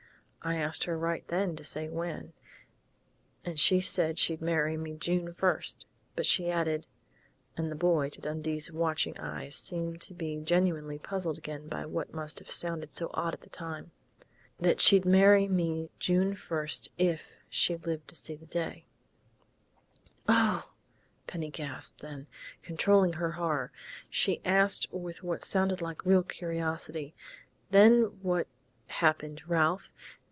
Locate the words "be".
10.15-10.37